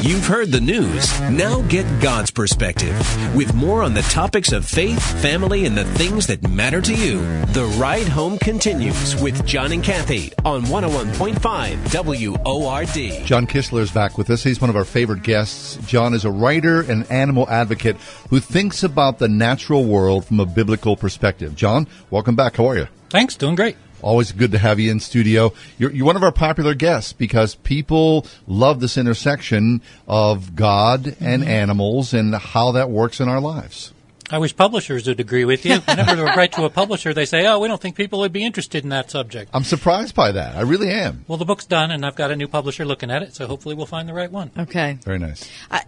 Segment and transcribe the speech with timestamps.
[0.00, 1.20] You've heard the news.
[1.22, 2.96] Now get God's perspective.
[3.34, 7.18] With more on the topics of faith, family, and the things that matter to you.
[7.46, 13.26] The Ride Home continues with John and Kathy on 101.5 WORD.
[13.26, 14.44] John Kistler is back with us.
[14.44, 15.76] He's one of our favorite guests.
[15.88, 17.96] John is a writer and animal advocate
[18.30, 21.56] who thinks about the natural world from a biblical perspective.
[21.56, 22.56] John, welcome back.
[22.56, 22.86] How are you?
[23.10, 23.76] Thanks, doing great.
[24.02, 25.52] Always good to have you in studio.
[25.78, 31.42] You're, you're one of our popular guests because people love this intersection of God and
[31.42, 31.50] mm-hmm.
[31.50, 33.92] animals and how that works in our lives.
[34.30, 35.78] I wish publishers would agree with you.
[35.80, 38.44] Whenever they write to a publisher, they say, "Oh, we don't think people would be
[38.44, 40.54] interested in that subject." I'm surprised by that.
[40.54, 41.24] I really am.
[41.28, 43.74] Well, the book's done, and I've got a new publisher looking at it, so hopefully
[43.74, 44.50] we'll find the right one.
[44.58, 44.98] Okay.
[45.02, 45.48] Very nice.
[45.70, 45.82] I,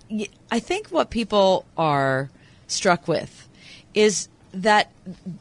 [0.50, 2.30] I think what people are
[2.66, 3.48] struck with
[3.92, 4.90] is that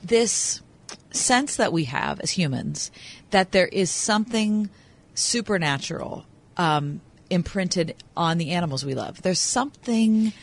[0.04, 0.62] this
[1.12, 2.92] sense that we have as humans
[3.32, 4.70] that there is something
[5.16, 6.26] supernatural
[6.58, 9.22] um, imprinted on the animals we love.
[9.22, 10.34] There's something.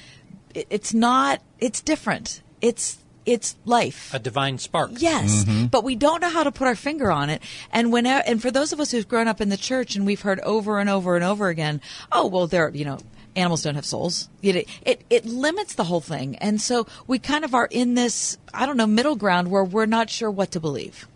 [0.55, 1.41] it- It's not.
[1.59, 2.43] It's different.
[2.61, 4.15] It's it's life.
[4.15, 4.93] A divine spark.
[4.99, 7.43] Yes, but we don't know how to put our finger on it.
[7.73, 10.21] And when and for those of us who've grown up in the church and we've
[10.21, 11.81] heard over and over and over again,
[12.13, 12.99] oh well, they're you know
[13.37, 14.29] animals don't have souls.
[14.43, 18.39] It, it it limits the whole thing, and so we kind of are in this
[18.53, 21.07] I don't know middle ground where we're not sure what to believe.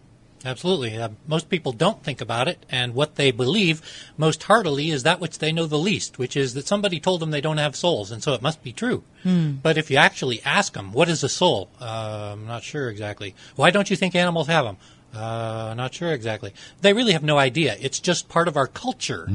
[0.42, 0.96] Absolutely.
[0.96, 3.82] Uh, most people don't think about it, and what they believe
[4.16, 7.30] most heartily is that which they know the least, which is that somebody told them
[7.30, 9.04] they don't have souls, and so it must be true.
[9.22, 11.68] But if you actually ask them, what is a soul?
[11.78, 13.34] Uh, I'm not sure exactly.
[13.54, 14.78] Why don't you think animals have them?
[15.14, 16.54] Uh, not sure exactly.
[16.82, 17.76] They really have no idea.
[17.80, 19.28] It's just part of our culture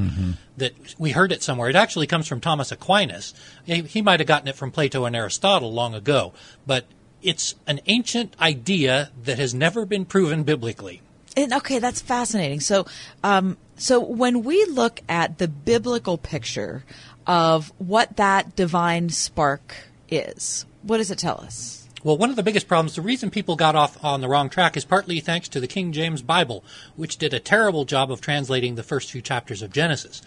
[0.58, 1.70] that we heard it somewhere.
[1.70, 3.34] It actually comes from Thomas Aquinas.
[3.66, 6.34] He, he might have gotten it from Plato and Aristotle long ago,
[6.66, 6.86] but
[7.22, 11.02] it's an ancient idea that has never been proven biblically.
[11.36, 12.62] And okay, that's fascinating.
[12.62, 12.86] So,
[13.24, 16.86] um, so when we look at the biblical picture
[17.28, 19.76] of what that divine spark
[20.10, 21.85] is, what does it tell us?
[22.06, 24.78] Well, one of the biggest problems, the reason people got off on the wrong track
[24.78, 26.64] is partly thanks to the King James Bible,
[26.96, 30.22] which did a terrible job of translating the first few chapters of Genesis.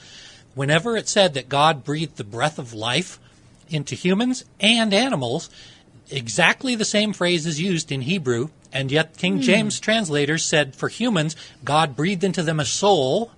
[0.56, 3.21] Whenever it said that God breathed the breath of life
[3.71, 5.50] into humans and animals,
[6.11, 9.43] exactly the same phrase is used in Hebrew, and yet King hmm.
[9.43, 13.31] James translators said for humans, God breathed into them a soul,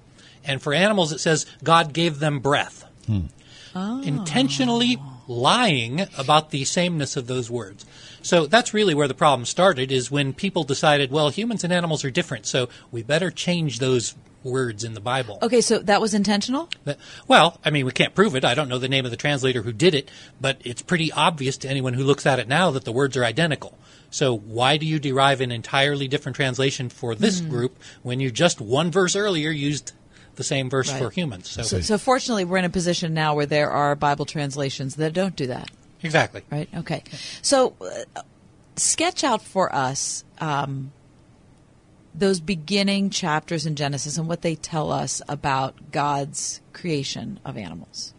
[0.47, 2.87] and for animals it says God gave them breath.
[3.07, 3.27] Hmm.
[3.75, 4.01] Oh.
[4.01, 4.97] Intentionally
[5.29, 7.85] lying about the sameness of those words.
[8.23, 12.05] So that's really where the problem started is when people decided, well, humans and animals
[12.05, 15.39] are different, so we better change those words in the Bible.
[15.43, 16.69] Okay, so that was intentional.
[16.85, 16.99] But-
[17.29, 18.45] Well, I mean, we can't prove it.
[18.45, 20.11] I don't know the name of the translator who did it,
[20.41, 23.25] but it's pretty obvious to anyone who looks at it now that the words are
[23.25, 23.77] identical.
[24.11, 27.49] So why do you derive an entirely different translation for this hmm.
[27.49, 29.93] group when you just one verse earlier used
[30.37, 31.03] the same verse Right.
[31.03, 31.49] for humans?
[31.51, 35.13] So, So, so fortunately, we're in a position now where there are Bible translations that
[35.13, 35.71] don't do that.
[36.03, 36.43] Exactly.
[36.51, 36.69] Right.
[36.75, 37.03] Okay.
[37.43, 38.23] So, uh,
[38.77, 40.93] sketch out for us um,
[42.15, 48.15] those beginning chapters in Genesis and what they tell us about God's creation of animals.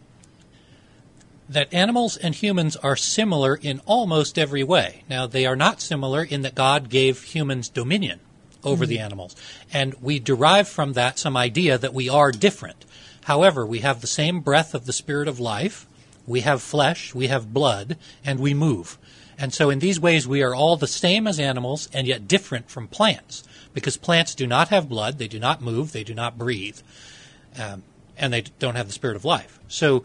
[1.48, 5.02] that animals and humans are similar in almost every way.
[5.08, 8.20] Now, they are not similar in that God gave humans dominion
[8.64, 9.34] over the animals,
[9.72, 12.86] and we derive from that some idea that we are different.
[13.24, 15.86] However, we have the same breath of the spirit of life,
[16.26, 18.98] we have flesh, we have blood, and we move.
[19.38, 22.70] And so, in these ways, we are all the same as animals and yet different
[22.70, 23.42] from plants,
[23.74, 26.78] because plants do not have blood, they do not move, they do not breathe
[27.58, 27.82] um,
[28.16, 29.58] and they don't have the spirit of life.
[29.68, 30.04] So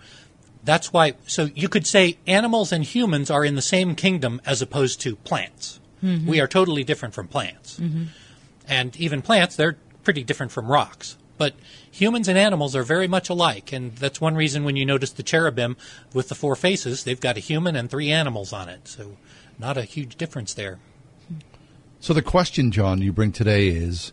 [0.64, 1.14] that's why.
[1.28, 5.16] So you could say animals and humans are in the same kingdom as opposed to
[5.18, 5.80] plants.
[6.28, 7.80] We are totally different from plants,
[8.68, 11.18] and even plants they're pretty different from rocks.
[11.38, 11.54] But
[11.92, 15.24] humans and animals are very much alike, and that's one reason when you notice the
[15.24, 15.78] cherubim
[16.14, 18.88] with the four faces, they've got a human and three animals on it.
[18.88, 19.18] So
[19.60, 20.80] not a huge difference there.
[22.00, 24.12] So the question, John, you bring today is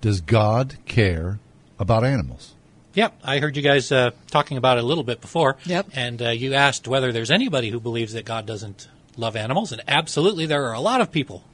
[0.00, 1.38] Does God care
[1.78, 2.54] about animals?
[2.94, 5.58] Yep, I heard you guys uh, talking about it a little bit before.
[5.66, 5.88] Yep.
[5.94, 8.88] And uh, you asked whether there's anybody who believes that God doesn't
[9.18, 11.44] love animals, and absolutely there are a lot of people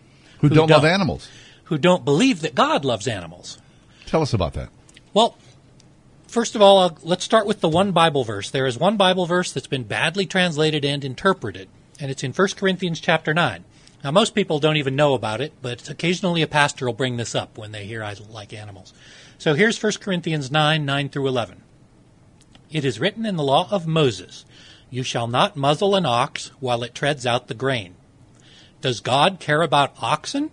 [0.40, 0.90] Who, Who don't, love don't.
[0.92, 1.28] animals?
[1.64, 3.58] who don't believe that God loves animals.
[4.06, 4.68] Tell us about that.
[5.14, 5.36] Well,
[6.26, 8.50] first of all, uh, let's start with the one Bible verse.
[8.50, 11.68] There is one Bible verse that's been badly translated and interpreted,
[12.00, 13.64] and it's in 1 Corinthians chapter 9.
[14.02, 17.34] Now, most people don't even know about it, but occasionally a pastor will bring this
[17.34, 18.94] up when they hear I like animals.
[19.38, 21.62] So here's 1 Corinthians 9 9 through 11.
[22.70, 24.46] It is written in the law of Moses,
[24.88, 27.96] You shall not muzzle an ox while it treads out the grain.
[28.80, 30.50] Does God care about oxen?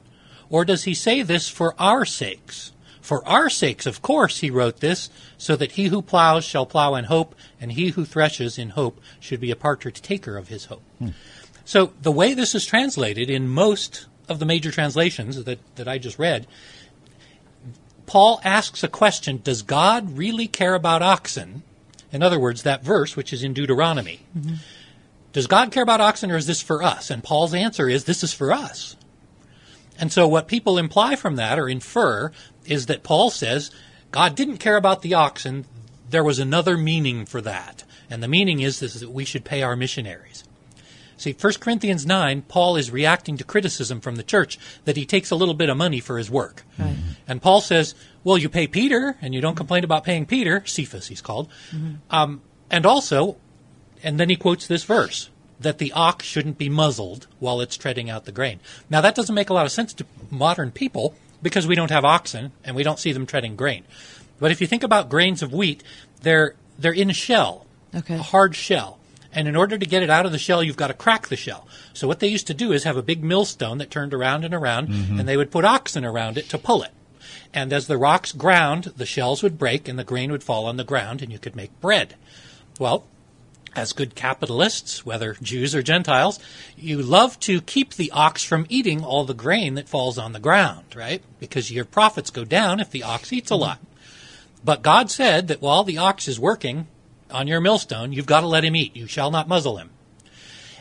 [0.50, 2.72] Or does he say this for our sakes?
[3.10, 6.94] For our sakes, of course, he wrote this, so that he who plows shall plow
[6.94, 10.66] in hope, and he who threshes in hope should be a partridge taker of his
[10.66, 10.84] hope.
[11.00, 11.08] Hmm.
[11.66, 15.98] So the way this is translated in most of the major translations that, that I
[15.98, 16.46] just read,
[18.06, 21.64] Paul asks a question Does God really care about oxen?
[22.12, 24.20] In other words, that verse, which is in Deuteronomy.
[24.38, 24.54] Mm-hmm.
[25.34, 27.10] Does God care about oxen or is this for us?
[27.10, 28.96] And Paul's answer is this is for us.
[30.00, 32.32] And so what people imply from that or infer
[32.70, 33.72] is that Paul says
[34.12, 35.66] God didn't care about the oxen.
[36.10, 37.84] There was another meaning for that.
[38.10, 40.44] And the meaning is, is that we should pay our missionaries.
[41.18, 45.32] See, 1 Corinthians 9, Paul is reacting to criticism from the church that he takes
[45.32, 46.64] a little bit of money for his work.
[47.28, 47.94] And Paul says,
[48.24, 51.50] well, you pay Peter, and you don't complain about paying Peter, Cephas he's called.
[52.10, 53.36] Um, and also,
[54.02, 55.30] and then he quotes this verse
[55.60, 58.62] that the ox shouldn't be muzzled while it's treading out the grain.
[58.90, 62.06] Now, that doesn't make a lot of sense to modern people because we don't have
[62.06, 63.84] oxen and we don't see them treading grain.
[64.40, 65.84] But if you think about grains of wheat,
[66.22, 68.16] they're, they're in a shell, Okay.
[68.16, 69.00] a hard shell.
[69.32, 71.36] And in order to get it out of the shell, you've got to crack the
[71.36, 71.68] shell.
[71.94, 74.54] So what they used to do is have a big millstone that turned around and
[74.54, 75.20] around, mm-hmm.
[75.20, 76.92] and they would put oxen around it to pull it.
[77.54, 80.78] And as the rocks ground, the shells would break and the grain would fall on
[80.78, 82.16] the ground, and you could make bread.
[82.80, 83.04] Well,
[83.76, 86.40] as good capitalists, whether Jews or Gentiles,
[86.78, 90.40] you love to keep the ox from eating all the grain that falls on the
[90.40, 91.22] ground, right?
[91.40, 93.62] Because your profits go down if the ox eats a mm-hmm.
[93.62, 93.80] lot.
[94.64, 96.88] But God said that while the ox is working
[97.32, 98.96] on your millstone, you've got to let him eat.
[98.96, 99.92] You shall not muzzle him.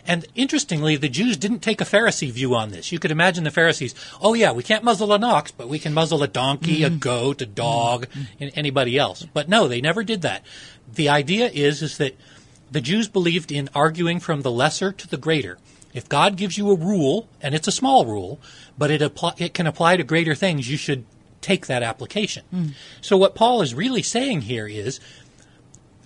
[0.09, 2.91] And interestingly, the Jews didn't take a Pharisee view on this.
[2.91, 5.93] You could imagine the Pharisees, oh yeah, we can't muzzle an ox, but we can
[5.93, 6.99] muzzle a donkey, a mm-hmm.
[6.99, 8.43] goat, a dog, mm-hmm.
[8.43, 9.27] and anybody else.
[9.35, 10.47] But no, they never did that.
[10.91, 12.17] The idea is, is that
[12.71, 15.59] the Jews believed in arguing from the lesser to the greater.
[15.95, 18.39] If God gives you a rule, and it's a small rule,
[18.77, 21.05] but it, apply, it can apply to greater things, you should
[21.41, 22.45] take that application.
[22.51, 22.67] Hmm.
[23.01, 25.01] So what Paul is really saying here is,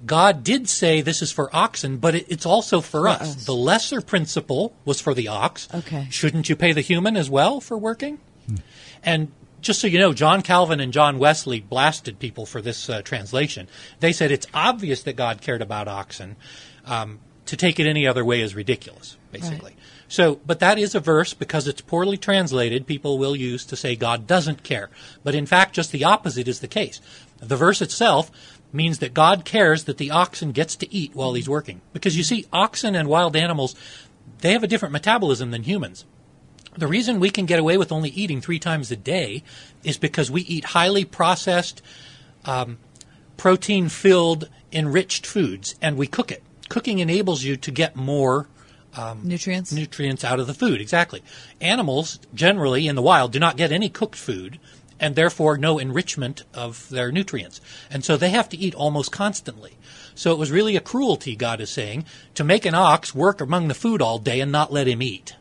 [0.05, 3.20] God did say this is for oxen, but it, it's also for, us.
[3.20, 3.44] us.
[3.44, 5.69] The lesser principle was for the ox.
[5.73, 6.06] Okay.
[6.11, 8.19] Shouldn't you pay the human as well for working?
[8.47, 8.56] Hmm.
[9.05, 9.32] And
[9.62, 13.69] just so you know, John Calvin and John Wesley blasted people for this uh, translation.
[14.00, 16.37] They said it's obvious that God cared about oxen.
[16.85, 19.76] Um, to take it any other way is ridiculous, basically.
[20.06, 22.87] So, but that is a verse because it's poorly translated.
[22.87, 24.91] People will use to say God doesn't care,
[25.25, 27.00] but in fact, just the opposite is the case.
[27.38, 28.31] The verse itself
[28.73, 32.23] means that God cares that the oxen gets to eat while he's working, because you
[32.23, 33.75] see, oxen and wild animals
[34.43, 36.05] they have a different metabolism than humans.
[36.76, 39.42] The reason we can get away with only eating three times a day
[39.84, 41.82] is because we eat highly processed,
[42.44, 42.78] um,
[43.36, 46.42] protein filled, enriched foods and we cook it.
[46.69, 48.48] Cooking enables you to get more
[49.22, 49.72] Nutrients?
[49.72, 50.80] nutrients out of the food.
[50.80, 51.22] Exactly.
[51.60, 54.58] Animals generally in the wild do not get any cooked food
[55.00, 57.60] and therefore no enrichment of their nutrients.
[57.90, 59.76] And so they have to eat almost constantly.
[60.14, 62.04] So it was really a cruelty, God is saying,
[62.34, 65.34] to make an ox work among the food all day and not let him eat.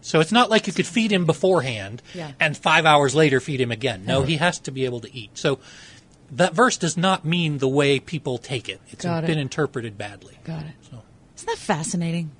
[0.00, 2.32] So it's not like you could feed him beforehand Yeah.
[2.40, 4.04] and five hours later feed him again.
[4.06, 5.30] No, he has to be able to eat.
[5.36, 5.58] So
[6.30, 8.80] that verse does not mean the way people take it.
[8.88, 9.26] It's Got it.
[9.26, 10.38] been interpreted badly.
[10.44, 10.72] Got it.
[10.90, 11.02] So.
[11.36, 12.30] Isn't that fascinating?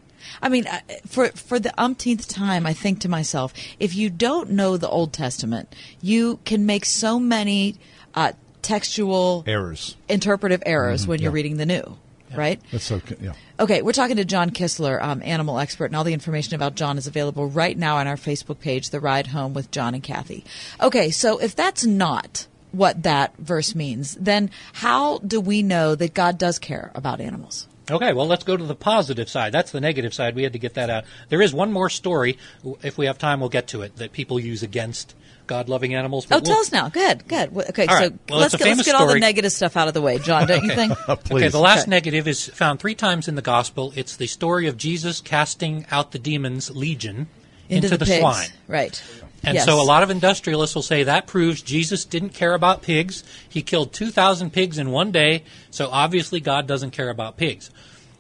[0.43, 4.51] I mean, uh, for for the umpteenth time, I think to myself, if you don't
[4.51, 7.77] know the Old Testament, you can make so many
[8.15, 9.97] uh, textual Errors.
[10.09, 11.35] interpretive errors when you're yeah.
[11.35, 11.97] reading the New,
[12.37, 12.61] right?
[12.71, 13.01] That's so.
[13.21, 13.33] Yeah.
[13.61, 16.99] Okay, we're talking to John Kistler, um, animal expert, and all the information about John
[16.99, 20.45] is available right now on our Facebook page, The Ride Home with John and Kathy.
[20.81, 26.15] Okay, so if that's not what that verse means, then how do we know that
[26.15, 27.67] God does care about animals?
[27.91, 29.53] Okay, well, let's go to the positive side.
[29.53, 30.35] That's the negative side.
[30.35, 31.05] We had to get that out.
[31.29, 32.39] There is one more story.
[32.83, 35.15] If we have time, we'll get to it that people use against
[35.47, 36.27] God loving animals.
[36.31, 36.89] Oh, tell we'll- us now.
[36.91, 37.57] Good, good.
[37.71, 38.13] Okay, All so right.
[38.29, 40.47] Well, let's get, let's get all the negative stuff out of the way, John.
[40.47, 40.93] Don't you think?
[40.95, 41.09] Please.
[41.39, 41.91] Okay, the last Okay.
[41.91, 43.93] negative is found three times in the gospel.
[43.97, 47.29] It's the story of Jesus casting out the demons, legion,
[47.71, 48.19] into, the, pigs.
[48.21, 48.49] swine.
[48.67, 49.03] right?
[49.43, 49.67] And Yes.
[49.67, 53.23] so a lot of industrialists will say that proves Jesus didn't care about pigs.
[53.49, 57.71] He killed 2,000 pigs in one day, so obviously God doesn't care about pigs.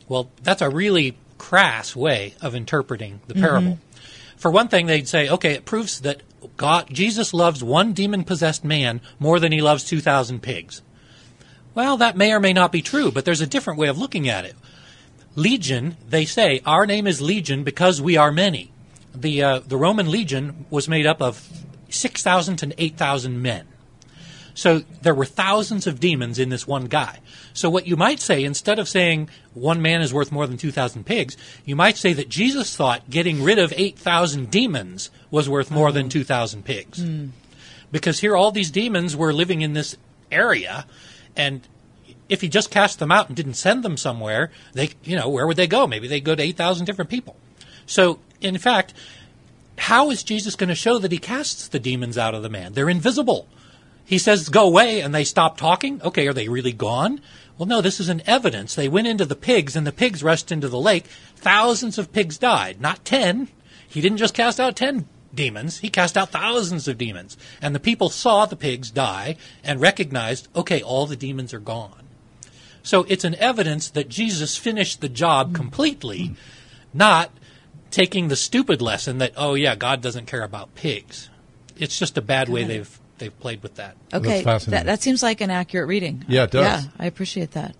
[0.08, 3.42] Well, that's a really crass way of interpreting the mm-hmm.
[3.42, 3.78] parable.
[4.37, 6.22] For one thing, they'd say, okay, it proves that
[6.56, 10.82] God, Jesus loves one demon possessed man more than he loves 2,000 pigs.
[11.75, 14.28] Well, that may or may not be true, but there's a different way of looking
[14.28, 14.54] at it.
[15.34, 18.72] Legion, they say, our name is Legion because we are many.
[19.20, 21.46] The, uh, the Roman legion was made up of
[21.88, 23.66] 6,000 to 8,000 men.
[24.54, 27.20] So there were thousands of demons in this one guy.
[27.52, 31.06] So what you might say, instead of saying one man is worth more than 2,000
[31.06, 35.92] pigs, you might say that Jesus thought getting rid of 8,000 demons was worth more
[35.92, 36.98] than 2,000 pigs.
[37.92, 39.96] because here all these demons were living in this
[40.30, 40.87] area,
[41.37, 41.66] and
[42.28, 45.46] if he just cast them out and didn't send them somewhere, they, you know, where
[45.46, 45.87] would they go?
[45.87, 47.37] Maybe they'd go to 8,000 different people.
[47.87, 48.95] So, in fact,
[49.76, 52.73] how is Jesus going to show that he casts the demons out of the man?
[52.73, 53.47] They're invisible.
[54.04, 56.00] He says, go away, and they stop talking.
[56.02, 57.21] Okay, are they really gone?
[57.57, 58.75] Well, no, this is an evidence.
[58.75, 61.07] They went into the pigs, and the pigs rushed into the lake.
[61.37, 63.49] Thousands of pigs died, not ten.
[63.87, 67.37] He didn't just cast out ten demons, he cast out thousands of demons.
[67.61, 72.04] And the people saw the pigs die and recognized, okay, all the demons are gone.
[72.83, 76.35] So it's an evidence that Jesus finished the job completely,
[76.95, 77.30] not
[77.90, 81.30] taking the stupid lesson that, oh, yeah, God doesn't care about pigs.
[81.76, 83.97] It's just a bad way they've they've played with that.
[84.12, 84.87] Okay, fascinating.
[84.87, 86.25] that, that seems like an accurate reading.
[86.28, 86.85] Yeah, it does.
[86.85, 87.75] Yeah, I appreciate that.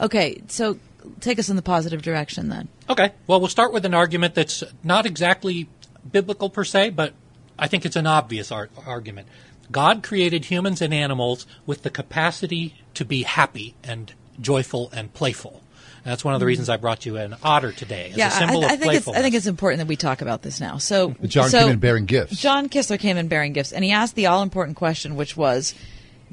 [0.00, 0.78] Okay, so
[1.20, 2.68] take us in the positive direction then.
[2.88, 3.12] Okay.
[3.26, 5.68] Well, we'll start with an argument that's not exactly
[6.10, 7.12] biblical per se, but
[7.58, 9.28] I think it's an obvious ar- argument.
[9.70, 15.62] God created humans and animals with the capacity to be happy and joyful and playful.
[16.04, 18.30] And that's one of the reasons I brought you an otter today as yeah, a
[18.30, 20.60] symbol I, I of think it's I think it's important that we talk about this
[20.60, 20.78] now.
[20.78, 22.40] So John so came in bearing gifts.
[22.40, 25.74] John Kistler came in bearing gifts, and he asked the all important question, which was,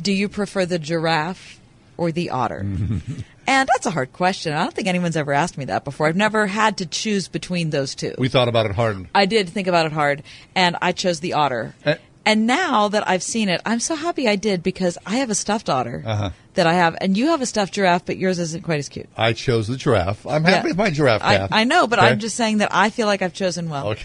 [0.02, 1.60] "Do you prefer the giraffe
[1.98, 2.60] or the otter?"
[3.48, 4.54] and that's a hard question.
[4.54, 6.08] I don't think anyone's ever asked me that before.
[6.08, 8.16] I've never had to choose between those two.
[8.18, 9.08] we thought about it hard.
[9.14, 10.24] I did think about it hard,
[10.56, 11.76] and I chose the otter.
[11.86, 11.96] Eh.
[12.26, 15.36] and now that I've seen it, I'm so happy I did because I have a
[15.36, 16.30] stuffed otter Uh-huh.
[16.56, 19.08] That I have, and you have a stuffed giraffe, but yours isn't quite as cute.
[19.18, 20.26] I chose the giraffe.
[20.26, 20.72] I'm happy Yeah.
[20.72, 21.48] with my giraffe I.
[21.52, 22.08] I know, but Okay?
[22.10, 23.90] I'm just saying that I feel like I've chosen well.
[23.90, 24.04] Okay.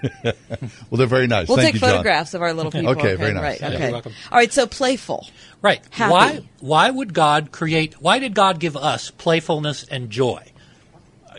[0.24, 0.32] well,
[0.92, 1.48] they're very nice.
[1.48, 1.90] We'll Thank take you, John.
[1.90, 2.90] photographs of our little people.
[2.92, 3.42] Okay, very nice.
[3.42, 3.60] Right.
[3.60, 3.68] Yeah.
[3.68, 3.82] Okay.
[3.84, 4.12] You're welcome.
[4.30, 4.52] All right.
[4.52, 5.26] So playful.
[5.60, 5.80] Right.
[5.90, 6.12] Happy.
[6.12, 10.44] Why why would God create why did God give us playfulness and joy?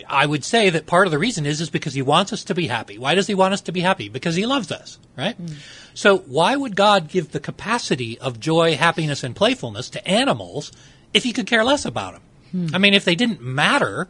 [0.07, 2.55] I would say that part of the reason is is because he wants us to
[2.55, 2.97] be happy.
[2.97, 4.09] Why does he want us to be happy?
[4.09, 5.35] Because he loves us, right?
[5.35, 5.47] Hmm.
[5.93, 10.71] So why would God give the capacity of joy, happiness and playfulness to animals
[11.13, 12.21] if he could care less about them?
[12.51, 12.75] Hmm.
[12.75, 14.07] I mean, if they didn't matter,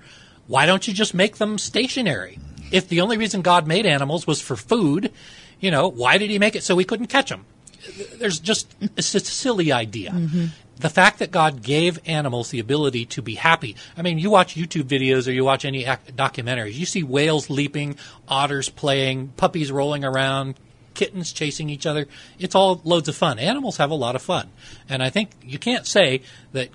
[0.47, 2.39] why don't you just make them stationary?
[2.71, 5.11] If the only reason God made animals was for food,
[5.59, 7.45] you know, why did he make it so we couldn't catch them?
[8.17, 10.11] there's just it's just a silly idea.
[10.11, 10.45] Mm-hmm.
[10.79, 13.75] The fact that God gave animals the ability to be happy.
[13.97, 17.49] I mean, you watch YouTube videos or you watch any ac- documentaries, you see whales
[17.49, 20.55] leaping, otters playing, puppies rolling around,
[20.93, 22.07] kittens chasing each other.
[22.39, 23.39] It's all loads of fun.
[23.39, 24.49] Animals have a lot of fun.
[24.87, 26.21] And I think you can't say
[26.53, 26.69] that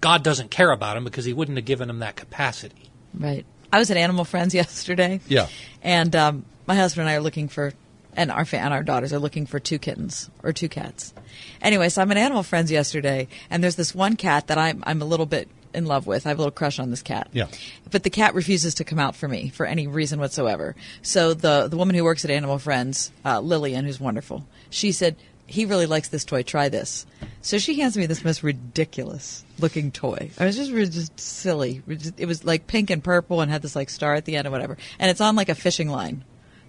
[0.00, 2.90] God doesn't care about them because he wouldn't have given them that capacity.
[3.12, 3.44] Right.
[3.72, 5.20] I was at Animal Friends yesterday.
[5.26, 5.48] Yeah.
[5.82, 7.72] And um, my husband and I are looking for,
[8.16, 11.14] and our fa- and our daughters are looking for two kittens or two cats.
[11.60, 15.02] Anyway, so I'm at Animal Friends yesterday, and there's this one cat that I'm I'm
[15.02, 16.26] a little bit in love with.
[16.26, 17.28] I have a little crush on this cat.
[17.32, 17.48] Yeah.
[17.90, 20.74] But the cat refuses to come out for me for any reason whatsoever.
[21.02, 25.16] So the the woman who works at Animal Friends, uh, Lillian, who's wonderful, she said
[25.46, 26.42] he really likes this toy.
[26.42, 27.06] Try this.
[27.40, 30.30] So she hands me this most ridiculous looking toy.
[30.38, 31.82] I was just just silly.
[32.16, 34.50] It was like pink and purple and had this like star at the end or
[34.50, 34.76] whatever.
[34.98, 36.24] And it's on like a fishing line.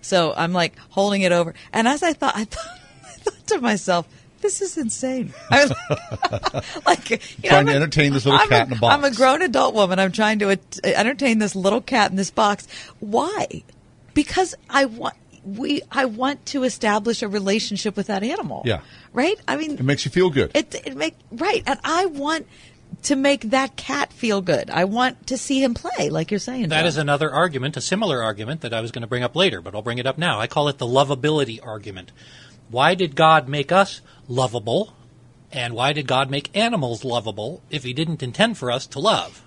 [0.07, 2.65] So I'm like holding it over, and as I thought, I thought,
[3.03, 4.07] I thought to myself.
[4.39, 5.33] This is insane.
[5.49, 5.73] I was
[6.85, 8.93] like, you know, Trying I'm to entertain this little I'm cat in a box.
[8.93, 9.97] I'm a grown adult woman.
[9.97, 12.67] I'm trying to at- uh, entertain this little cat in this box.
[12.99, 13.63] Why?
[14.13, 18.61] Because I want we I want to establish a relationship with that animal.
[18.63, 18.81] Yeah.
[19.11, 19.39] Right?
[19.47, 20.51] I mean It makes you feel good.
[20.53, 22.45] it it make right, and I want
[23.03, 24.69] to make that cat feel good.
[24.69, 26.69] I want to see him play, like you're saying.
[26.69, 26.87] That John.
[26.87, 29.75] is another argument, a similar argument that I was going to bring up later, but
[29.75, 30.39] I'll bring it up now.
[30.39, 32.11] I call it the lovability argument.
[32.69, 34.93] Why did God make us lovable?
[35.51, 39.43] And why did God make animals lovable if he didn't intend for us to love?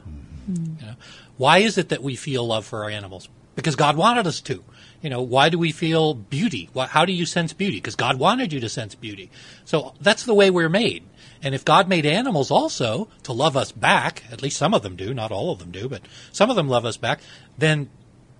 [0.48, 0.94] You know,
[1.36, 3.28] why is it that we feel love for our animals?
[3.54, 4.64] Because God wanted us to.
[5.02, 6.68] You know, why do we feel beauty?
[6.72, 7.76] Why, how do you sense beauty?
[7.76, 9.30] Because God wanted you to sense beauty.
[9.64, 11.04] So that's the way we're made.
[11.42, 14.96] And if God made animals also to love us back, at least some of them
[14.96, 17.20] do, not all of them do, but some of them love us back,
[17.56, 17.88] then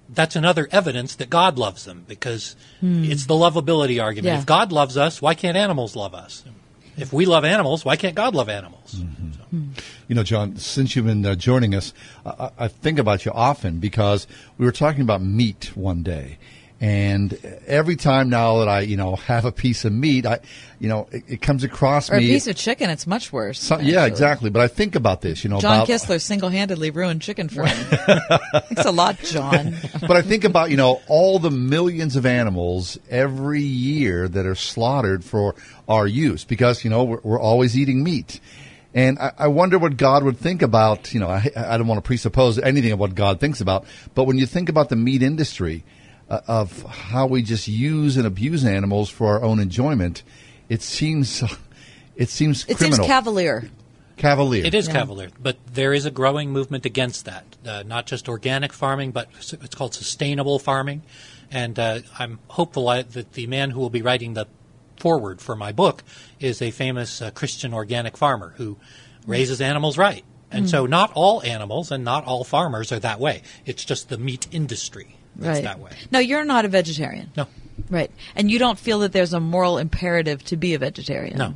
[0.09, 3.05] that's another evidence that God loves them because hmm.
[3.05, 4.33] it's the lovability argument.
[4.35, 4.39] Yeah.
[4.41, 6.45] If God loves us, why can't animals love us?
[6.97, 8.97] If we love animals, why can't God love animals?
[8.97, 9.33] Mm-hmm.
[9.33, 9.69] So- hmm.
[10.09, 11.95] You know, John, since you've been uh, joining us,
[12.27, 14.27] I, I I think about you often because
[14.59, 16.39] we were talking about meat one day.
[16.83, 17.35] And
[17.67, 20.41] every time now that I, you know, have a piece of meat, I,
[20.79, 22.89] you know, it, it comes across or a piece of chicken.
[22.89, 23.61] It's much worse.
[23.61, 24.49] So- yeah, exactly.
[24.49, 27.71] But I think about this, you know, John about, Kistler single-handedly ruined chicken for me.
[27.71, 29.77] Thanks a lot, John.
[30.01, 34.55] but I think about you know all the millions of animals every year that are
[34.55, 35.55] slaughtered for
[35.87, 38.41] our use because you know we're, we're always eating meat,
[38.95, 41.13] and I, I wonder what God would think about.
[41.13, 43.85] You know, I, I don't want to presuppose anything of what God thinks about,
[44.15, 45.85] but when you think about the meat industry
[46.31, 50.23] uh, of how we just use and abuse animals for our own enjoyment.
[50.69, 51.43] it seems
[52.17, 53.69] it seems It criminal, seems cavalier.
[54.17, 54.65] cavalier.
[54.65, 54.93] It is Yeah.
[54.95, 57.45] cavalier, but there is a growing movement against that.
[57.67, 61.03] Uh, not just organic farming, but it's called sustainable farming.
[61.51, 64.47] And uh, I'm hopeful I, that the man who will be writing the
[64.99, 66.05] foreword for my book
[66.39, 68.77] is a famous uh, Christian organic farmer who
[69.27, 70.25] raises animals right.
[70.53, 73.43] And so, not all animals and not all farmers are that way.
[73.67, 75.65] It's just the meat industry that's right.
[75.65, 75.93] that way.
[76.11, 77.31] No, you're not a vegetarian.
[77.37, 77.47] No,
[77.89, 78.11] Right.
[78.37, 81.39] And you don't feel that there's a moral imperative to be a vegetarian.
[81.39, 81.55] no.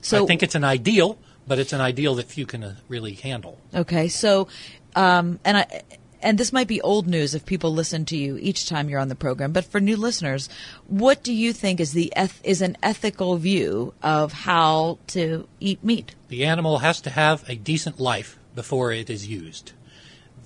[0.00, 3.14] So I think it's an ideal, but it's an ideal that few can uh, really
[3.14, 3.58] handle.
[3.74, 4.48] Okay, so,
[4.94, 5.82] um, and I,
[6.20, 9.08] and this might be old news if people listen to you each time you're on
[9.08, 10.50] the program, but for new listeners,
[10.88, 15.82] what do you think is the eth- is an ethical view of how to eat
[15.82, 16.14] meat?
[16.28, 19.72] The animal has to have a decent life before it is used.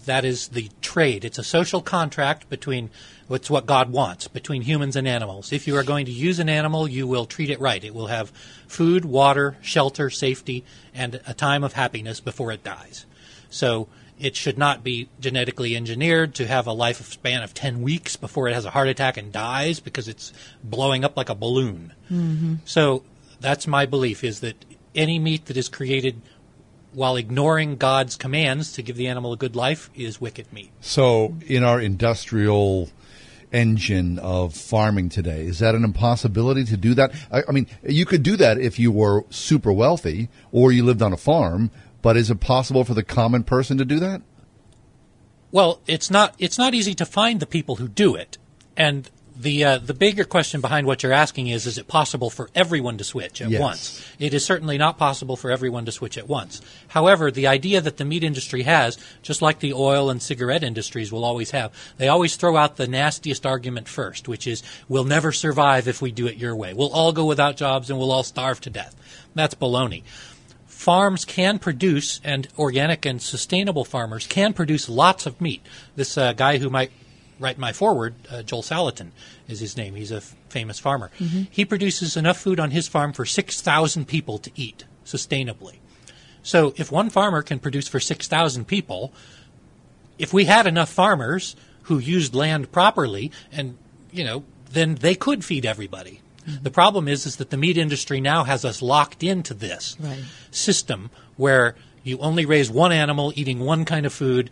[0.08, 1.24] That is the trade.
[1.24, 2.88] It's a social contract between
[3.26, 5.52] what's what God wants between humans and animals.
[5.52, 7.84] If you are going to use an animal, you will treat it right.
[7.84, 8.30] It will have
[8.66, 13.04] food, water, shelter, safety, and a time of happiness before it dies.
[13.50, 13.88] So
[14.18, 18.48] it should not be genetically engineered to have a life span of 10 weeks before
[18.48, 20.32] it has a heart attack and dies because it's
[20.64, 21.92] blowing up like a balloon.
[22.10, 22.54] Mm-hmm.
[22.64, 23.04] So
[23.40, 26.20] that's my belief is that any meat that is created
[26.98, 30.72] while ignoring God's commands to give the animal a good life is wicked meat.
[30.80, 32.90] So, in our industrial
[33.52, 37.12] engine of farming today, is that an impossibility to do that?
[37.30, 41.00] I, I mean, you could do that if you were super wealthy or you lived
[41.00, 41.70] on a farm,
[42.02, 44.20] but is it possible for the common person to do that?
[45.52, 48.38] Well, it's not it's not easy to find the people who do it.
[48.76, 49.08] And
[49.40, 52.98] the uh, the bigger question behind what you're asking is is it possible for everyone
[52.98, 53.60] to switch at Yes.
[53.60, 54.06] once?
[54.18, 56.60] It is certainly not possible for everyone to switch at once.
[56.88, 61.12] However, the idea that the meat industry has, just like the oil and cigarette industries
[61.12, 65.30] will always have, they always throw out the nastiest argument first, which is we'll never
[65.30, 66.74] survive if we do it your way.
[66.74, 68.96] We'll all go without jobs and we'll all starve to death.
[69.36, 70.02] That's baloney.
[70.66, 75.60] farms can produce, and organic and sustainable farmers can produce lots of meat.
[75.96, 76.90] This uh, guy who might
[77.38, 79.10] write my foreword, uh, Joel Salatin
[79.48, 79.94] is his name.
[79.94, 81.10] He's a f- famous farmer.
[81.50, 85.76] He produces enough food on his farm for 6,000 people to eat sustainably.
[86.42, 89.12] So if one farmer can produce for 6,000 people,
[90.18, 93.76] if we had enough farmers who used land properly and,
[94.12, 96.20] you know, then they could feed everybody.
[96.62, 100.24] The problem is, is that the meat industry now has us locked into this Right.
[100.50, 101.74] system where
[102.04, 104.50] you only raise one animal eating one kind of food,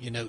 [0.00, 0.28] you know,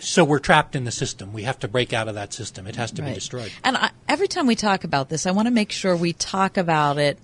[0.00, 1.32] so we're trapped in the system.
[1.32, 2.66] We have to break out of that system.
[2.66, 3.52] It has to be destroyed.
[3.64, 6.56] And I, every time we talk about this, I want to make sure we talk
[6.56, 7.18] about it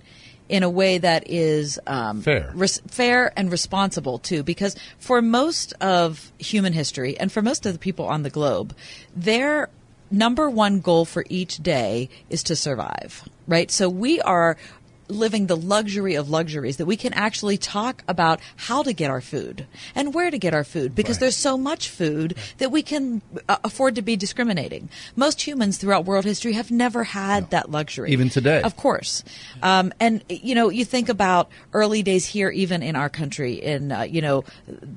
[0.48, 2.52] in a way that is um, Fair.
[2.54, 4.42] res- fair and responsible too.
[4.42, 8.74] Because for most of human history, and for most of the people on the globe,
[9.16, 9.70] their
[10.10, 13.26] number one goal for each day is to survive.
[13.46, 13.70] Right.
[13.70, 14.56] So we are
[15.08, 19.20] living the luxury of luxuries that we can actually talk about how to get our
[19.20, 21.20] food and where to get our food because Right.
[21.20, 24.88] there's so much food that we can uh, afford to be discriminating.
[25.16, 28.10] Most humans throughout world history have never had that luxury.
[28.12, 28.62] Even today.
[28.62, 29.22] Of course.
[29.62, 33.92] Um, and, you know, you think about early days here, even in our country, in,
[33.92, 34.44] uh, you know,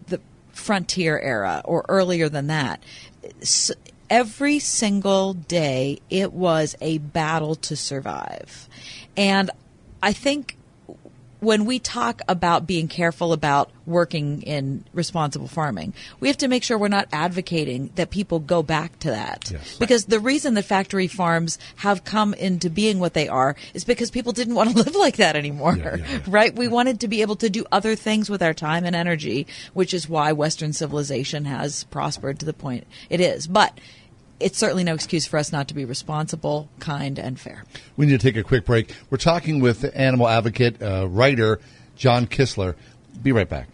[0.08, 0.20] the
[0.54, 2.82] frontier era or earlier than that.
[3.42, 3.72] S-
[4.10, 8.68] every single day, it was a battle to survive.
[9.18, 9.52] And
[10.02, 10.58] I think
[11.40, 16.64] when we talk about being careful about working in responsible farming, we have to make
[16.64, 19.52] sure we're not advocating that people go back to that.
[19.52, 19.78] Yes.
[19.78, 24.10] Because the reason that factory farms have come into being what they are is because
[24.10, 25.76] people didn't want to live like that anymore.
[25.78, 26.20] Yeah, yeah, yeah.
[26.28, 26.56] Right?
[26.56, 29.94] We wanted to be able to do other things with our time and energy, which
[29.94, 33.48] is why Western civilization has prospered to the point it is.
[33.48, 33.80] But
[34.40, 37.64] it's certainly no excuse for us not to be responsible, kind, and fair.
[37.96, 38.94] We need to take a quick break.
[39.10, 41.60] We're talking with animal advocate, uh, writer
[41.96, 42.76] John Kistler.
[43.22, 43.70] Be right back.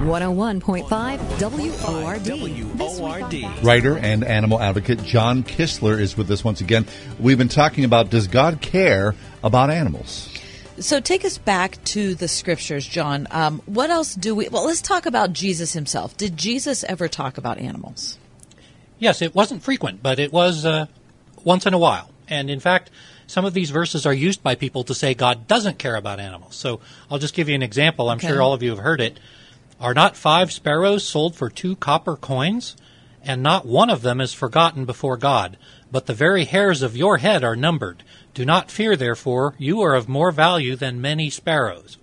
[0.00, 3.64] WORD.101.5 WORD.
[3.64, 6.86] Writer and animal advocate John Kistler is with us once again.
[7.18, 10.32] We've been talking about does God care about animals?
[10.78, 13.26] So take us back to the scriptures, John.
[13.32, 14.48] Um, what else do we?
[14.48, 16.16] Well, let's talk about Jesus himself.
[16.16, 18.16] Did Jesus ever talk about animals?
[18.98, 20.86] Yes, it wasn't frequent, but it was uh,
[21.44, 22.10] once in a while.
[22.28, 22.90] And in fact,
[23.26, 26.56] some of these verses are used by people to say God doesn't care about animals.
[26.56, 26.80] So
[27.10, 28.08] I'll just give you an example.
[28.10, 28.28] I'm Okay.
[28.28, 29.18] sure all of you have heard it.
[29.80, 32.76] Are not five sparrows sold for two copper coins?
[33.22, 35.56] And not one of them is forgotten before God.
[35.92, 38.02] But the very hairs of your head are numbered.
[38.34, 41.98] Do not fear, therefore, you are of more value than many sparrows.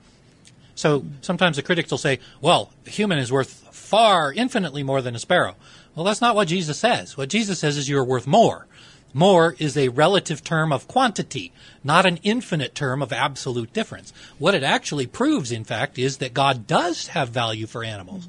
[0.75, 5.15] So sometimes the critics will say, well, a human is worth far, infinitely more than
[5.15, 5.55] a sparrow.
[5.95, 7.17] Well, that's not what Jesus says.
[7.17, 8.67] What Jesus says is you're worth more.
[9.13, 11.53] More is a relative term of quantity,
[11.85, 14.11] not an infinite term of absolute difference.
[14.37, 18.27] What it actually proves, in fact, is that God does have value for animals.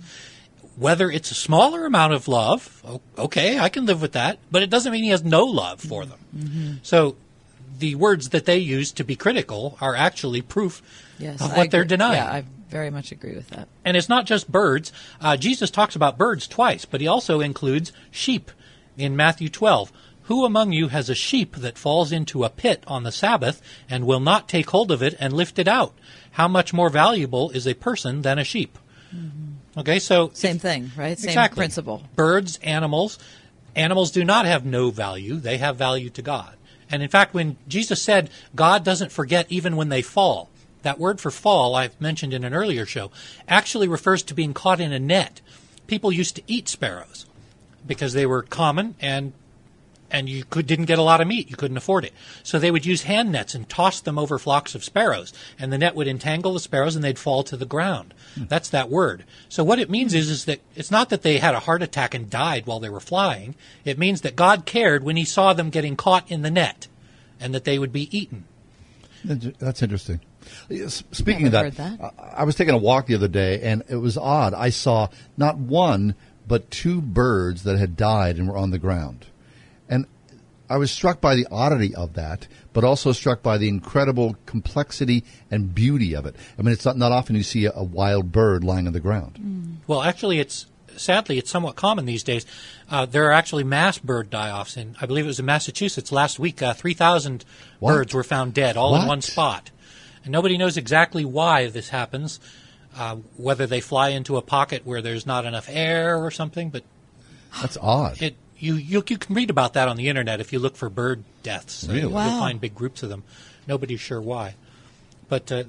[0.76, 4.70] Whether it's a smaller amount of love, okay, I can live with that, but it
[4.70, 6.80] doesn't mean he has no love for them.
[6.84, 7.16] So
[7.78, 10.82] the words that they use to be critical are actually proof
[11.18, 12.14] Yes, of what they're denying.
[12.14, 13.68] Yeah, very much agree with that.
[13.84, 14.92] And it's not just birds.
[15.20, 18.50] Uh, Jesus talks about birds twice, but he also includes sheep
[18.96, 19.92] in Matthew 12.
[20.24, 24.06] Who among you has a sheep that falls into a pit on the Sabbath and
[24.06, 25.94] will not take hold of it and lift it out?
[26.32, 28.76] How much more valuable is a person than a sheep?
[29.76, 31.18] Okay, so Same thing, right?
[31.18, 31.60] Same exactly.
[31.60, 32.02] principle.
[32.16, 33.18] Birds, animals,
[33.76, 35.36] animals do not have no value.
[35.36, 36.56] They have value to God.
[36.90, 40.50] And in fact, when Jesus said God doesn't forget even when they fall,
[40.86, 43.10] that word for fall I've mentioned in an earlier show
[43.48, 45.40] actually refers to being caught in a net.
[45.88, 47.26] People used to eat sparrows
[47.84, 49.32] because they were common and
[50.08, 51.50] and you could, didn't get a lot of meat.
[51.50, 52.12] You couldn't afford it.
[52.44, 55.32] So they would use hand nets and toss them over flocks of sparrows.
[55.58, 58.14] And the net would entangle the sparrows and they'd fall to the ground.
[58.36, 58.44] Hmm.
[58.44, 59.24] That's that word.
[59.48, 62.14] So what it means is, is that it's not that they had a heart attack
[62.14, 63.56] and died while they were flying.
[63.84, 66.86] It means that God cared when he saw them getting caught in the net
[67.40, 68.44] and that they would be eaten.
[69.26, 70.20] That's interesting.
[70.88, 72.14] Speaking Never of that, that.
[72.18, 74.54] I I was taking a walk the other day, and it was odd.
[74.54, 76.14] I saw not one,
[76.46, 79.26] but two birds that had died and were on the ground.
[79.88, 80.06] And
[80.68, 85.24] I was struck by the oddity of that, but also struck by the incredible complexity
[85.50, 86.36] and beauty of it.
[86.58, 89.00] I mean, it's not, not often you see a, a wild bird lying on the
[89.00, 89.80] ground.
[89.86, 92.46] Well, actually, it's sadly it's somewhat common these days.
[92.90, 96.38] Uh, there are actually mass bird die-offs, and I believe it was in Massachusetts last
[96.38, 96.62] week.
[96.62, 97.44] Uh, Three thousand
[97.80, 99.70] birds were found dead, all in one spot,
[100.24, 102.40] and nobody knows exactly why this happens.
[102.98, 106.82] Uh, whether they fly into a pocket where there's not enough air or something, but
[107.60, 108.22] That's odd.
[108.22, 110.88] it you you, you can read about that on the internet if you look for
[110.88, 111.84] bird deaths.
[111.86, 112.00] Really?
[112.00, 112.38] You'll Wow.
[112.40, 113.22] find big groups of them.
[113.68, 114.54] Nobody's sure why.
[115.28, 115.64] But uh,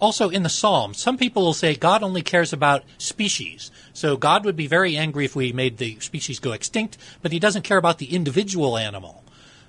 [0.00, 3.70] also in the Psalms, some people will say God only cares about species.
[3.92, 7.38] So God would be very angry if we made the species go extinct, but he
[7.38, 9.24] doesn't care about the individual animal.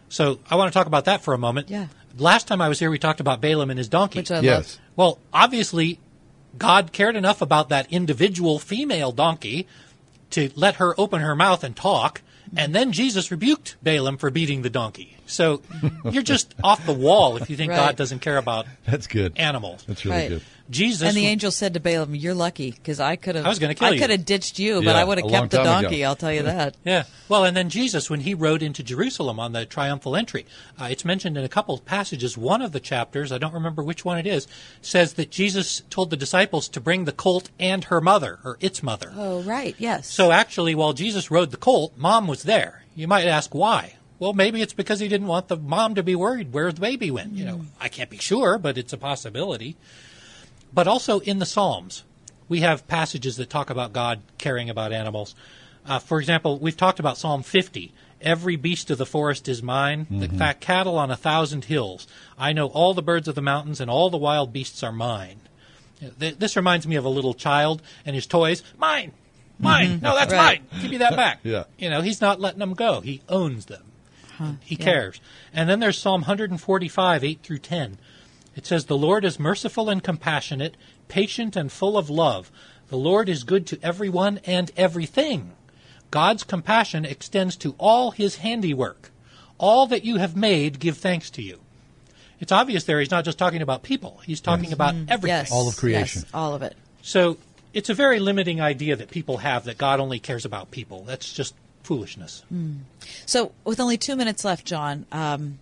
[0.09, 1.69] So I want to talk about that for a moment.
[1.69, 1.87] Yeah.
[2.17, 4.19] Last time I was here, we talked about Balaam and his donkey.
[4.19, 4.77] Which I Yes.
[4.77, 4.79] love.
[4.95, 5.99] Well, obviously,
[6.57, 9.67] God cared enough about that individual female donkey
[10.31, 12.21] to let her open her mouth and talk,
[12.55, 15.15] and then Jesus rebuked Balaam for beating the donkey.
[15.29, 15.61] So
[16.11, 17.77] you're just off the wall if you think Right.
[17.77, 19.33] God doesn't care about That's good.
[19.37, 19.83] animals.
[19.87, 20.29] That's really Right.
[20.29, 20.41] good.
[20.71, 23.43] Jesus And the angel said to Balaam, "You're lucky because I could have.
[23.43, 25.57] I was gonna kill I could have ditched you, but I would have kept the
[25.57, 25.81] time ago.
[25.81, 26.05] donkey.
[26.05, 26.75] I'll tell you that.
[26.85, 27.03] Yeah.
[27.27, 30.45] Well, and then Jesus, when he rode into Jerusalem on the triumphal entry,
[30.79, 32.37] uh, it's mentioned in a couple of passages.
[32.37, 34.47] One of the chapters, I don't remember which one it is,
[34.81, 38.83] says that Jesus told the disciples to bring the colt and her mother, or its
[38.83, 39.11] mother.
[39.17, 39.75] Oh, right.
[39.79, 40.07] Yes.
[40.11, 42.83] So actually, while Jesus rode the colt, mom was there.
[42.95, 43.93] You might ask why.
[44.19, 47.09] Well, maybe it's because he didn't want the mom to be worried where the baby
[47.09, 47.33] went.
[47.33, 47.65] You know, mm.
[47.79, 49.77] I can't be sure, but it's a possibility.
[50.73, 52.03] But also in the Psalms,
[52.49, 55.35] we have passages that talk about God caring about animals.
[55.85, 57.93] Uh, for example, we've talked about Psalm 50.
[58.21, 60.37] Every beast of the forest is mine, the mm-hmm.
[60.37, 62.05] fat cattle on a thousand hills.
[62.37, 65.39] I know all the birds of the mountains, and all the wild beasts are mine.
[66.17, 68.61] This reminds me of a little child and his toys.
[68.77, 69.13] Mine,
[69.57, 69.87] mine.
[69.87, 70.05] Mm-hmm.
[70.05, 70.61] No, that's Right.
[70.71, 70.81] mine.
[70.81, 71.39] Give me that back.
[71.43, 71.63] Yeah.
[71.77, 72.99] You know, he's not letting them go.
[72.99, 73.83] He owns them.
[74.61, 74.85] He yeah.
[74.85, 75.21] cares.
[75.53, 77.97] And then there's Psalm 145, 8 through 10.
[78.55, 80.75] It says, The Lord is merciful and compassionate,
[81.07, 82.51] patient and full of love.
[82.89, 85.51] The Lord is good to everyone and everything.
[86.11, 89.11] God's compassion extends to all his handiwork.
[89.57, 91.59] All that you have made, give thanks to you.
[92.39, 95.09] It's obvious there he's not just talking about people, he's talking about mm.
[95.09, 95.37] everything.
[95.37, 95.51] yes.
[95.51, 96.21] All of creation.
[96.23, 96.75] Yes, all of it.
[97.01, 97.37] So
[97.73, 101.03] it's a very limiting idea that people have that God only cares about people.
[101.03, 101.53] That's just
[101.89, 102.43] foolishness.
[103.25, 105.57] So, with only two minutes left, John, um,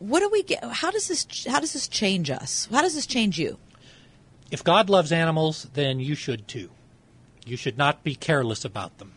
[0.00, 0.64] what do we get?
[0.64, 1.46] How does this?
[1.46, 2.66] How does this change us?
[2.72, 3.56] How does this change you?
[4.50, 6.70] If God loves animals, then you should too.
[7.46, 9.12] You should not be careless about them.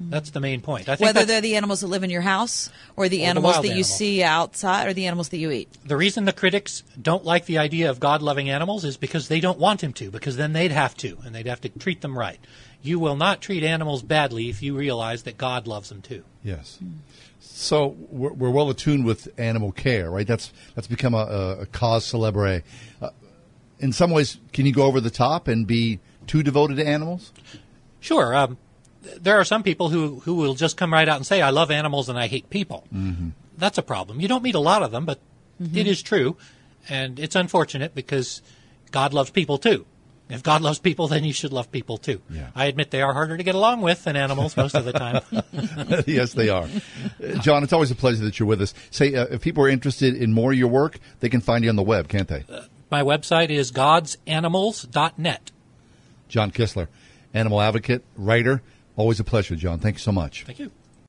[0.00, 0.88] That's the main point.
[0.88, 3.68] Whether they're the animals that live in your house, or the the animals wild that
[3.68, 3.94] you animals.
[3.94, 5.68] see outside, or the animals that you eat.
[5.84, 9.40] the reason the critics don't like the idea of God loving animals is because they
[9.40, 12.18] don't want him to, because then they'd have to, and they'd have to treat them
[12.18, 12.40] right.
[12.82, 16.24] You will not treat animals badly if you realize that God loves them too.
[16.42, 16.78] Yes.
[17.40, 20.26] So we're, we're well attuned with animal care, right?
[20.26, 22.62] That's that's become a, a, a cause celebre.
[23.00, 23.10] Uh,
[23.78, 27.32] in some ways, can you go over the top and be too devoted to animals?
[28.00, 28.34] Sure.
[28.34, 28.58] Um,
[29.20, 31.70] there are some people who, who will just come right out and say, I love
[31.70, 32.84] animals and I hate people.
[32.94, 33.30] Mm-hmm.
[33.56, 34.20] That's a problem.
[34.20, 35.20] You don't meet a lot of them, but
[35.74, 36.36] it is true.
[36.88, 38.42] And it's unfortunate because
[38.90, 39.86] God loves people too.
[40.30, 42.20] If God loves people, then you should love people too.
[42.30, 42.50] Yeah.
[42.54, 45.22] I admit they are harder to get along with than animals most of the time.
[46.06, 46.64] yes, they are.
[46.64, 48.74] Uh, John, it's always a pleasure that you're with us.
[48.90, 51.70] Say, uh, if people are interested in more of your work, they can find you
[51.70, 52.44] on the web, can't they?
[52.90, 55.52] My website is godsanimals.net.
[56.28, 56.88] John Kistler,
[57.34, 58.62] animal advocate, writer.
[58.96, 59.78] Always a pleasure, John.
[59.78, 60.44] Thank you so much.
[60.44, 60.70] Thank you.